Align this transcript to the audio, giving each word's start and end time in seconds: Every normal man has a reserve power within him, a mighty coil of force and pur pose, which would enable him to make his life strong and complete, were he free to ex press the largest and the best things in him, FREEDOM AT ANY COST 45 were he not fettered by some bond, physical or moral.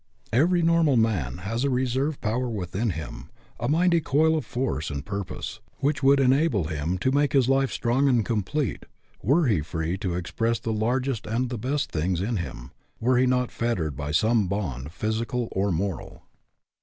Every 0.33 0.63
normal 0.63 0.97
man 0.97 1.37
has 1.45 1.63
a 1.63 1.69
reserve 1.69 2.19
power 2.21 2.49
within 2.49 2.89
him, 2.89 3.29
a 3.59 3.69
mighty 3.69 4.01
coil 4.01 4.35
of 4.35 4.47
force 4.47 4.89
and 4.89 5.05
pur 5.05 5.23
pose, 5.23 5.59
which 5.77 6.01
would 6.01 6.19
enable 6.19 6.63
him 6.69 6.97
to 6.97 7.11
make 7.11 7.33
his 7.33 7.47
life 7.47 7.71
strong 7.71 8.07
and 8.09 8.25
complete, 8.25 8.87
were 9.21 9.45
he 9.45 9.61
free 9.61 9.99
to 9.99 10.15
ex 10.17 10.31
press 10.31 10.57
the 10.57 10.73
largest 10.73 11.27
and 11.27 11.51
the 11.51 11.57
best 11.59 11.91
things 11.91 12.19
in 12.19 12.37
him, 12.37 12.71
FREEDOM 12.71 12.71
AT 12.71 12.73
ANY 12.73 12.77
COST 12.79 12.99
45 13.01 13.07
were 13.11 13.17
he 13.19 13.25
not 13.27 13.51
fettered 13.51 13.95
by 13.95 14.11
some 14.11 14.47
bond, 14.47 14.91
physical 14.91 15.49
or 15.51 15.71
moral. 15.71 16.23